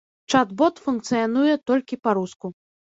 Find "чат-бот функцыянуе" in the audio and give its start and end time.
0.33-1.55